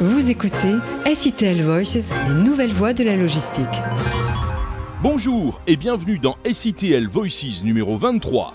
[0.00, 0.74] Vous écoutez
[1.14, 3.64] SITL Voices, les nouvelles voies de la logistique.
[5.04, 8.54] Bonjour et bienvenue dans SITL Voices numéro 23.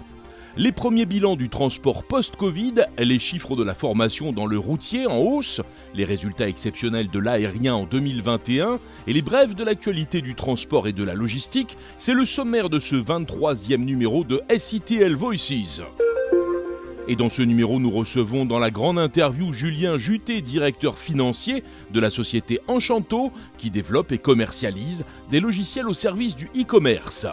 [0.57, 5.19] Les premiers bilans du transport post-Covid, les chiffres de la formation dans le routier en
[5.19, 5.61] hausse,
[5.95, 8.77] les résultats exceptionnels de l'aérien en 2021
[9.07, 12.79] et les brèves de l'actualité du transport et de la logistique, c'est le sommaire de
[12.79, 15.81] ce 23e numéro de SITL Voices.
[17.11, 21.99] Et dans ce numéro, nous recevons dans la grande interview Julien Juté, directeur financier de
[21.99, 27.25] la société Enchanto, qui développe et commercialise des logiciels au service du e-commerce.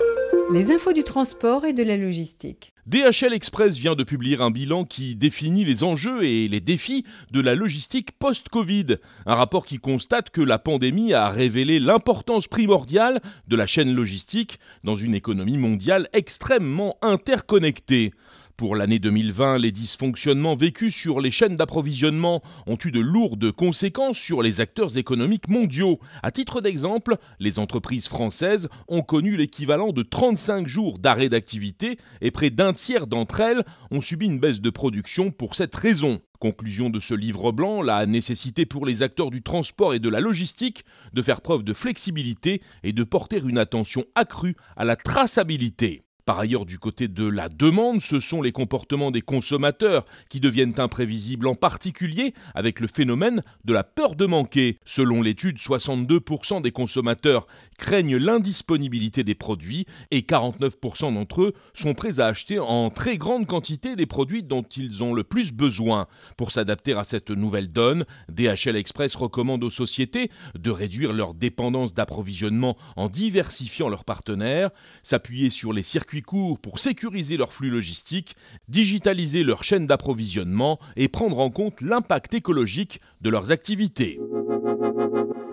[0.51, 2.73] Les infos du transport et de la logistique.
[2.87, 7.41] DHL Express vient de publier un bilan qui définit les enjeux et les défis de
[7.41, 8.97] la logistique post-Covid.
[9.27, 14.59] Un rapport qui constate que la pandémie a révélé l'importance primordiale de la chaîne logistique
[14.85, 18.13] dans une économie mondiale extrêmement interconnectée.
[18.57, 24.17] Pour l'année 2020, les dysfonctionnements vécus sur les chaînes d'approvisionnement ont eu de lourdes conséquences
[24.17, 25.99] sur les acteurs économiques mondiaux.
[26.23, 32.31] À titre d'exemple, les entreprises françaises ont connu l'équivalent de 35 jours d'arrêt d'activité et
[32.31, 36.23] près d'un tiers d'entre elles ont subi une baisse de production pour cette raison.
[36.39, 40.21] Conclusion de ce livre blanc, la nécessité pour les acteurs du transport et de la
[40.21, 46.06] logistique de faire preuve de flexibilité et de porter une attention accrue à la traçabilité.
[46.27, 50.75] Par ailleurs, du côté de la demande, ce sont les comportements des consommateurs qui deviennent
[50.81, 54.81] imprévisibles, en particulier avec le phénomène de la peur de manquer.
[54.85, 57.47] Selon l'étude, 62% des consommateurs
[57.79, 63.47] craignent l'indisponibilité des produits et 49% d'entre eux sont prêts à acheter en très grande
[63.47, 66.09] quantité des produits dont ils ont le plus besoin.
[66.37, 71.95] Pour s'adapter à cette nouvelle donne, DHL Express recommande aux sociétés de réduire leur dépendance
[71.95, 74.71] d'approvisionnement en diversifiant leurs partenaires,
[75.05, 78.37] s'appuyer sur les circuits court pour sécuriser leur flux logistique,
[78.69, 84.19] digitaliser leur chaîne d'approvisionnement et prendre en compte l'impact écologique de leurs activités.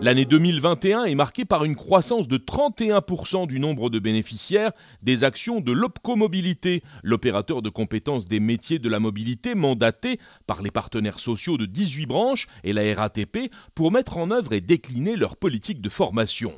[0.00, 5.60] L'année 2021 est marquée par une croissance de 31% du nombre de bénéficiaires des actions
[5.60, 11.56] de l'Opcomobilité, l'opérateur de compétences des métiers de la mobilité mandaté par les partenaires sociaux
[11.56, 15.88] de 18 branches et la RATP pour mettre en œuvre et décliner leur politique de
[15.88, 16.52] formation.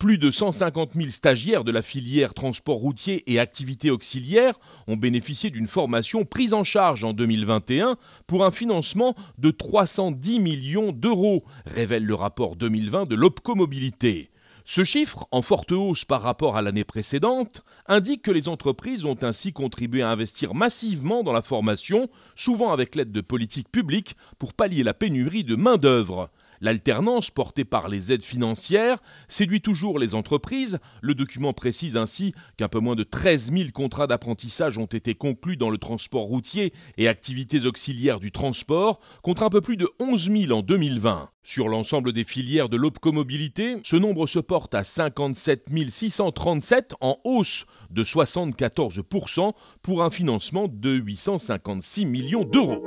[0.00, 5.50] Plus de 150 000 stagiaires de la filière transport routier et activités auxiliaires ont bénéficié
[5.50, 7.96] d'une formation prise en charge en 2021
[8.26, 14.30] pour un financement de 310 millions d'euros, révèle le rapport 2020 de l'Opco Mobilité.
[14.64, 19.18] Ce chiffre, en forte hausse par rapport à l'année précédente, indique que les entreprises ont
[19.20, 24.54] ainsi contribué à investir massivement dans la formation, souvent avec l'aide de politiques publiques, pour
[24.54, 26.30] pallier la pénurie de main-d'œuvre.
[26.62, 28.98] L'alternance portée par les aides financières
[29.28, 30.78] séduit toujours les entreprises.
[31.00, 35.56] Le document précise ainsi qu'un peu moins de 13 000 contrats d'apprentissage ont été conclus
[35.56, 40.30] dans le transport routier et activités auxiliaires du transport, contre un peu plus de 11
[40.30, 41.30] 000 en 2020.
[41.42, 47.64] Sur l'ensemble des filières de l'opcomobilité, ce nombre se porte à 57 637 en hausse
[47.90, 49.52] de 74%
[49.82, 52.84] pour un financement de 856 millions d'euros.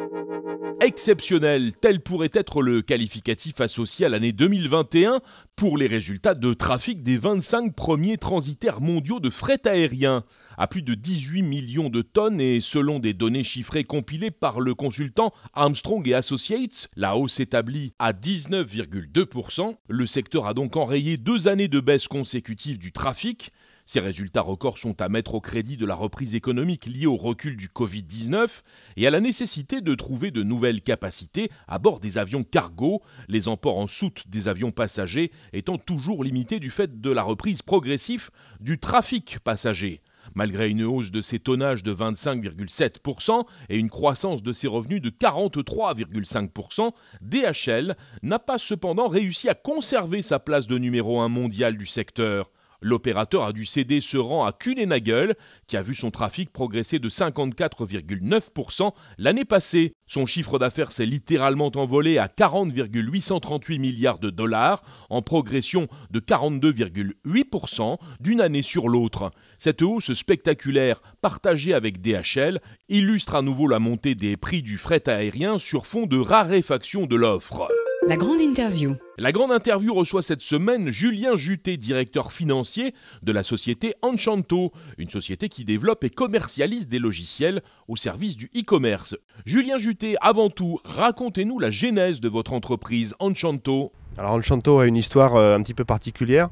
[0.81, 5.19] Exceptionnel, tel pourrait être le qualificatif associé à l'année 2021
[5.55, 10.23] pour les résultats de trafic des 25 premiers transitaires mondiaux de fret aérien
[10.57, 14.75] à plus de 18 millions de tonnes et selon des données chiffrées compilées par le
[14.75, 19.75] consultant Armstrong et Associates, la hausse s'établit à 19,2%.
[19.87, 23.51] Le secteur a donc enrayé deux années de baisse consécutive du trafic.
[23.85, 27.57] Ces résultats records sont à mettre au crédit de la reprise économique liée au recul
[27.57, 28.61] du Covid-19
[28.95, 33.47] et à la nécessité de trouver de nouvelles capacités à bord des avions cargo, les
[33.49, 38.29] emports en soute des avions passagers étant toujours limités du fait de la reprise progressive
[38.61, 40.01] du trafic passager.
[40.35, 45.09] Malgré une hausse de ses tonnages de 25,7% et une croissance de ses revenus de
[45.09, 51.85] 43,5%, DHL n'a pas cependant réussi à conserver sa place de numéro 1 mondial du
[51.85, 52.52] secteur.
[52.83, 55.35] L'opérateur a dû céder ce rang à Kuehne+Nagel,
[55.67, 59.94] qui a vu son trafic progresser de 54,9% l'année passée.
[60.05, 67.97] Son chiffre d'affaires s'est littéralement envolé à 40,838 milliards de dollars, en progression de 42,8%
[68.19, 69.31] d'une année sur l'autre.
[69.57, 72.59] Cette hausse spectaculaire, partagée avec DHL,
[72.89, 77.15] illustre à nouveau la montée des prix du fret aérien sur fond de raréfaction de
[77.15, 77.69] l'offre.
[78.05, 78.95] La grande interview.
[79.17, 85.09] La grande interview reçoit cette semaine Julien Juté, directeur financier de la société Enchanto, une
[85.09, 89.15] société qui développe et commercialise des logiciels au service du e-commerce.
[89.45, 93.94] Julien Juté, avant tout, racontez-nous la genèse de votre entreprise Enchanto.
[94.17, 96.49] Alors Enchanto a une histoire euh, un petit peu particulière.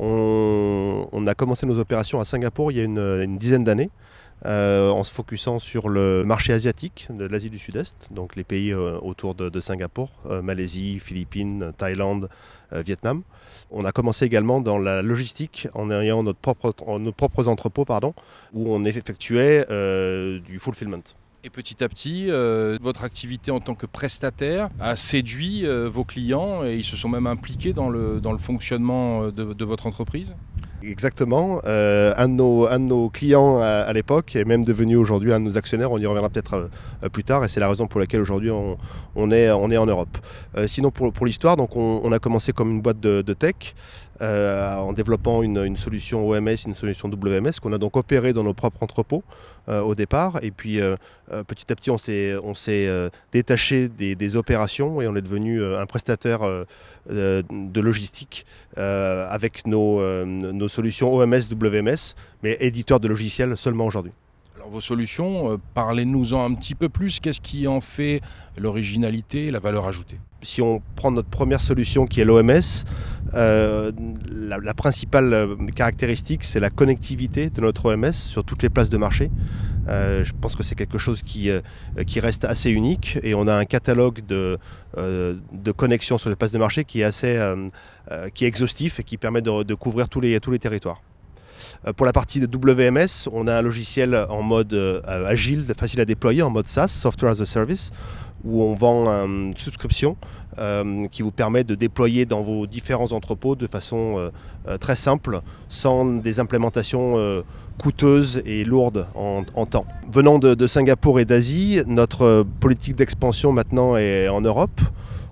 [0.00, 3.90] On, a commencé nos opérations à Singapour il y a une dizaine d'années.
[4.44, 9.34] En se focusant sur le marché asiatique de l'Asie du Sud-Est, donc les pays autour
[9.34, 10.10] de, Singapour,
[10.42, 12.28] Malaisie, Philippines, Thaïlande,
[12.72, 13.22] Vietnam.
[13.70, 18.14] On a commencé également dans la logistique en ayant notre propre, nos propres entrepôts pardon,
[18.52, 19.66] où on effectuait
[20.40, 21.02] du fulfillment.
[21.46, 26.02] Et petit à petit, euh, votre activité en tant que prestataire a séduit euh, vos
[26.02, 30.34] clients et ils se sont même impliqués dans le, fonctionnement euh, de, votre entreprise?
[30.86, 31.60] Exactement.
[31.64, 35.44] un, de nos, un, de nos, clients à, l'époque est même devenu aujourd'hui un de
[35.46, 35.90] nos actionnaires.
[35.90, 36.68] On y reviendra peut-être
[37.12, 40.16] plus tard et c'est la raison pour laquelle aujourd'hui on, est, en Europe.
[40.66, 43.74] sinon, pour, l'histoire, donc on, a commencé comme une boîte de, tech.
[44.20, 48.54] en développant une, une, solution OMS, une solution WMS qu'on a donc opéré dans nos
[48.54, 49.24] propres entrepôts
[49.68, 50.38] au départ.
[50.42, 50.80] Et puis
[51.32, 52.36] euh, petit à petit, on s'est,
[52.68, 56.40] euh, détaché des, opérations et on est devenu euh, un prestataire
[57.08, 58.46] de logistique
[58.76, 64.12] avec nos, nos, solutions OMS, WMS, mais éditeur de logiciels seulement aujourd'hui.
[64.70, 67.20] Vos solutions, parlez-nous-en un petit peu plus.
[67.20, 68.20] Qu'est-ce qui en fait
[68.58, 70.18] l'originalité la valeur ajoutée?
[70.42, 72.60] Si on prend notre première solution qui est l'OMS,
[73.32, 73.92] la,
[74.58, 79.30] la, principale caractéristique, c'est la connectivité de notre OMS sur toutes les places de marché.
[79.88, 81.60] Euh, je pense que c'est quelque chose qui, euh,
[82.06, 84.58] qui reste assez unique et on a un catalogue de,
[84.96, 87.24] euh, de connexions sur les places de marché qui est assez
[88.34, 91.00] qui est exhaustif et qui permet de, couvrir tous les, tous les territoires.
[91.96, 94.74] Pour la partie de WMS, on a un logiciel en mode
[95.06, 97.90] agile, facile à déployer, en mode SaaS, Software as a Service,
[98.44, 100.16] où on vend une subscription
[101.10, 104.30] qui vous permet de déployer dans vos différents entrepôts de façon
[104.80, 107.44] très simple, sans des implémentations
[107.78, 109.86] coûteuse et lourde en, temps.
[110.10, 114.80] Venant de, Singapour et d'Asie, notre politique d'expansion maintenant est en Europe.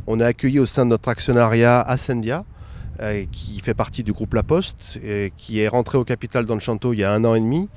[0.07, 2.45] On a accueilli au sein de notre actionnariat Ascendia,
[3.01, 5.01] euh, qui fait partie du groupe La Poste,
[5.37, 7.69] qui est rentré au capital d'Enchanto il y a un an et demi.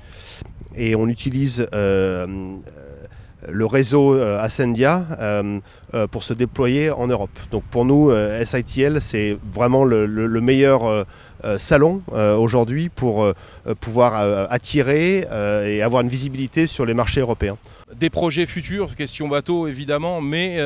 [0.76, 2.58] Et on utilise euh,
[3.48, 5.06] le réseau euh, Ascendia
[6.12, 7.38] pour se déployer en Europe.
[7.52, 8.12] Donc pour nous,
[8.44, 11.06] SITL, c'est vraiment le meilleur
[11.46, 13.34] euh, salon euh, aujourd'hui pour euh,
[13.80, 14.16] pouvoir
[14.52, 15.28] attirer
[15.66, 17.58] et avoir une visibilité sur les marchés européens.
[17.94, 20.60] Des projets futurs, question bateau évidemment, mais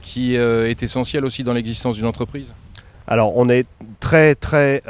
[0.00, 2.54] qui est essentiel aussi dans l'existence d'une entreprise
[3.08, 3.66] Alors on est
[3.98, 4.82] très très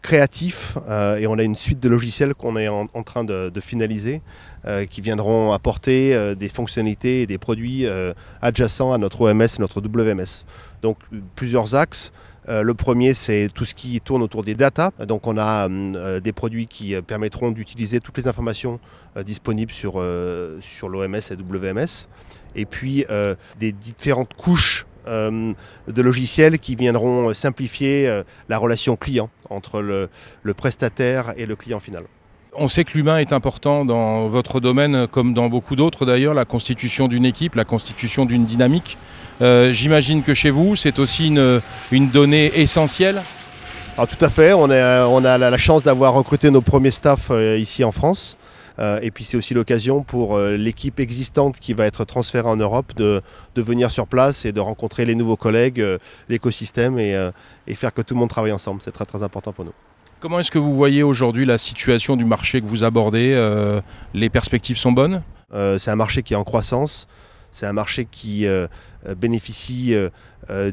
[0.00, 0.78] créatif
[1.18, 4.22] et on a une suite de logiciels qu'on est en, train de, finaliser
[4.88, 7.86] qui viendront apporter des fonctionnalités et des produits
[8.40, 10.46] adjacents à notre OMS et notre WMS.
[10.80, 10.98] Donc
[11.34, 12.12] plusieurs axes.
[12.48, 14.92] Euh, le premier, c'est tout ce qui tourne autour des data.
[15.06, 18.80] Donc, on a euh, des produits qui euh, permettront d'utiliser toutes les informations
[19.24, 20.04] disponibles sur,
[20.60, 22.08] sur l'OMS et WMS.
[22.56, 23.04] Et puis,
[23.60, 31.46] des différentes couches de logiciels qui viendront simplifier la relation client entre le prestataire et
[31.46, 32.04] le client final.
[32.56, 36.44] On sait que l'humain est important dans votre domaine, comme dans beaucoup d'autres d'ailleurs, la
[36.44, 38.96] constitution d'une équipe, la constitution d'une dynamique.
[39.42, 43.22] Euh, j'imagine que chez vous, c'est aussi une, donnée essentielle
[43.96, 47.82] Alors, Tout à fait, on, a la chance d'avoir recruté nos premiers staffs euh, ici
[47.82, 48.38] en France.
[48.78, 52.94] Euh, et puis c'est aussi l'occasion pour l'équipe existante qui va être transférée en Europe
[52.96, 53.22] de,
[53.56, 55.84] venir sur place et de rencontrer les nouveaux collègues,
[56.28, 57.30] l'écosystème et,
[57.66, 58.80] et faire que tout le monde travaille ensemble.
[58.82, 59.72] C'est très très important pour nous.
[60.24, 63.82] Comment est-ce que vous voyez aujourd'hui la situation du marché que vous abordez euh,
[64.14, 65.22] Les perspectives sont bonnes?
[65.52, 67.06] Euh, C'est un marché qui est en croissance.
[67.54, 68.66] C'est un marché qui euh,
[69.16, 69.94] bénéficie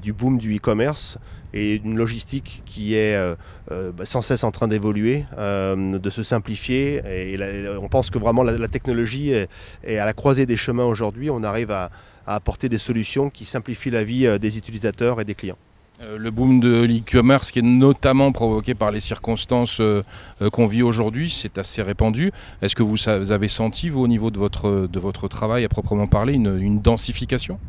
[0.02, 1.20] du boom du e-commerce
[1.54, 3.16] et d'une logistique qui est
[3.70, 7.02] bah, sans cesse en train d'évoluer, de se simplifier.
[7.06, 11.30] Et, on pense que vraiment la, technologie est, à la croisée des chemins aujourd'hui.
[11.30, 11.92] On arrive à
[12.26, 15.58] apporter des solutions qui simplifient la vie des utilisateurs et des clients.
[16.02, 20.04] Euh, le boom de l'e-commerce qui est notamment provoqué par les circonstances euh,
[20.42, 22.32] euh, qu'on vit aujourd'hui, c'est assez répandu.
[22.62, 26.08] Est-ce que vous avez senti, vous, au niveau de votre, de votre travail à proprement
[26.08, 27.60] parler, une, densification?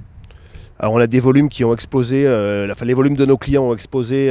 [0.78, 2.26] Alors on a des volumes qui ont explosé,
[2.70, 4.30] enfin, les volumes de nos clients ont explosé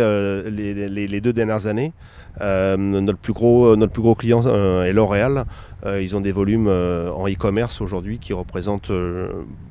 [0.49, 1.93] les, deux dernières années.
[2.39, 4.41] Notre, plus gros, notre plus gros client
[4.83, 5.45] est L'Oréal.
[5.85, 8.91] ils ont des volumes en e-commerce aujourd'hui qui représentent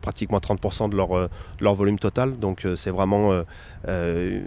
[0.02, 1.28] pratiquement 30% de leur,
[1.60, 2.38] leur volume total.
[2.38, 3.42] Donc c'est vraiment
[3.88, 4.40] euh,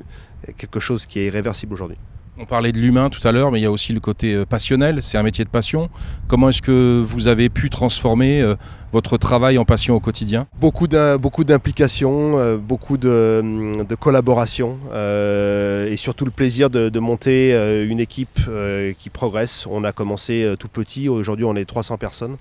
[0.58, 1.98] quelque chose qui est irréversible aujourd'hui.
[2.40, 4.46] On parlait de l'humain tout à l'heure, mais il y a aussi le côté euh,
[4.46, 5.90] passionnel, c'est un métier de passion.
[6.28, 8.56] Comment est-ce que vous avez pu transformer euh,
[8.92, 10.48] votre travail en passion au quotidien?
[10.60, 17.54] Beaucoup d'implications, beaucoup de, de collaboration et surtout le plaisir de, monter
[17.88, 18.40] une équipe
[19.00, 19.66] qui progresse.
[19.70, 22.38] On a commencé tout petit, aujourd'hui on est 300 personnes.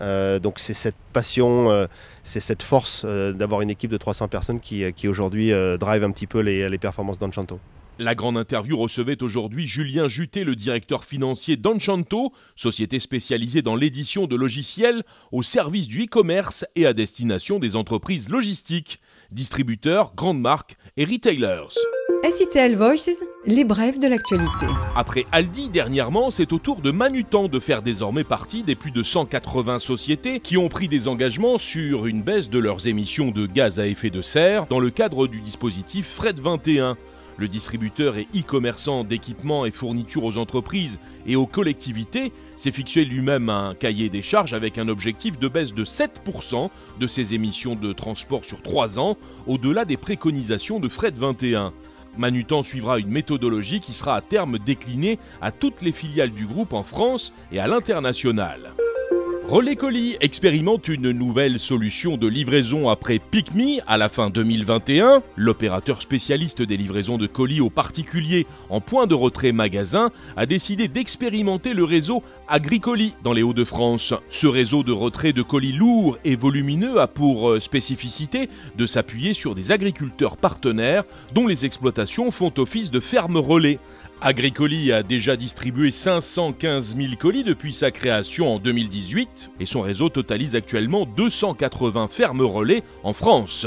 [0.00, 1.86] Euh, donc c'est cette passion, euh,
[2.22, 6.10] c'est cette force euh, d'avoir une équipe de 300 personnes qui, qui aujourd'hui drive un
[6.10, 7.58] petit peu les, les performances d'Enchanto.
[8.02, 14.26] La grande interview recevait aujourd'hui Julien Juté, le directeur financier d'Enchanto, société spécialisée dans l'édition
[14.26, 18.98] de logiciels au service du e-commerce et à destination des entreprises logistiques,
[19.30, 21.78] distributeurs, grandes marques et retailers.
[22.28, 24.66] SITL Voices, les brèves de l'actualité.
[24.96, 29.04] Après Aldi dernièrement, c'est au tour de Manutan de faire désormais partie des plus de
[29.04, 33.78] 180 sociétés qui ont pris des engagements sur une baisse de leurs émissions de gaz
[33.78, 36.96] à effet de serre dans le cadre du dispositif Fred 21.
[37.38, 43.48] Le distributeur et e-commerçant d'équipements et fournitures aux entreprises et aux collectivités s'est fixé lui-même
[43.48, 46.70] un cahier des charges avec un objectif de baisse de 7%
[47.00, 51.72] de ses émissions de transport sur 3 ans, au-delà des préconisations de Fred 21.
[52.18, 56.74] Manutan suivra une méthodologie qui sera à terme déclinée à toutes les filiales du groupe
[56.74, 58.74] en France et à l'international.
[59.52, 65.22] Relais Colis expérimente une nouvelle solution de livraison après PicMe à la fin 2021.
[65.36, 70.88] L'opérateur spécialiste des livraisons de colis aux particuliers en point de retrait magasin a décidé
[70.88, 74.14] d'expérimenter le réseau Agricoli dans les Hauts-de-France.
[74.30, 79.34] Ce réseau de retrait de colis lourds et volumineux a pour euh, spécificité de s'appuyer
[79.34, 81.04] sur des agriculteurs partenaires
[81.34, 83.78] dont les exploitations font office de ferme relais.
[84.24, 90.10] Agricoli a déjà distribué 515 000 colis depuis sa création en 2018 et son réseau
[90.10, 93.66] totalise actuellement 280 fermes relais en France.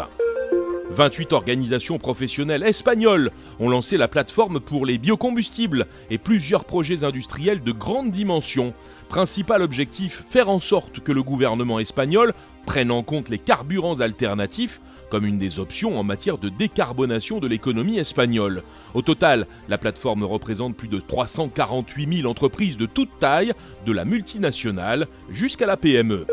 [0.92, 7.62] 28 organisations professionnelles espagnoles ont lancé la plateforme pour les biocombustibles et plusieurs projets industriels
[7.62, 8.74] de grande dimension.
[9.10, 12.34] Principal objectif, faire en sorte que le gouvernement espagnol
[12.66, 17.48] prenne en compte les carburants alternatifs comme une des options en matière de décarbonation de
[17.48, 18.64] l'économie espagnole.
[18.94, 23.54] Au total, la plateforme représente plus de 348 000 entreprises de toute taille,
[23.86, 26.26] de la multinationale jusqu'à la PME.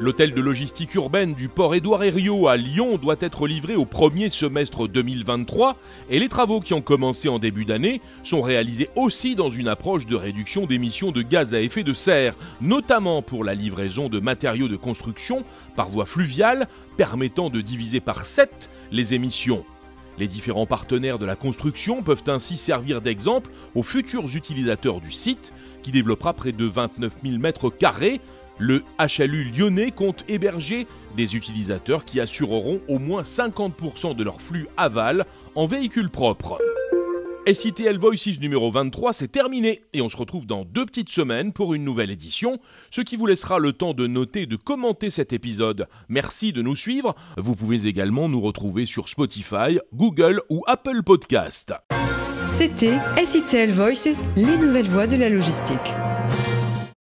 [0.00, 4.30] L'hôtel de logistique urbaine du port Édouard Herriot à Lyon doit être livré au premier
[4.30, 5.76] semestre 2023
[6.08, 10.06] et les travaux qui ont commencé en début d'année sont réalisés aussi dans une approche
[10.06, 14.68] de réduction d'émissions de gaz à effet de serre, notamment pour la livraison de matériaux
[14.68, 15.44] de construction
[15.76, 16.66] par voie fluviale
[16.96, 19.66] permettant de diviser par 7 les émissions.
[20.18, 25.52] Les différents partenaires de la construction peuvent ainsi servir d'exemple aux futurs utilisateurs du site
[25.82, 28.20] qui développera près de 29 000 mètres carrés
[28.60, 30.86] le HLU lyonnais compte héberger
[31.16, 36.58] des utilisateurs qui assureront au moins 50% de leur flux aval en véhicule propre.
[37.50, 41.72] SITL Voices numéro 23, c'est terminé et on se retrouve dans deux petites semaines pour
[41.72, 42.58] une nouvelle édition,
[42.90, 45.88] ce qui vous laissera le temps de noter et de commenter cet épisode.
[46.10, 47.14] Merci de nous suivre.
[47.38, 51.72] Vous pouvez également nous retrouver sur Spotify, Google ou Apple Podcast.
[52.46, 55.78] C'était SITL Voices, les nouvelles voies de la logistique.